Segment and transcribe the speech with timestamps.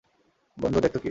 [0.57, 0.99] বন্ধু, দেখতো কী।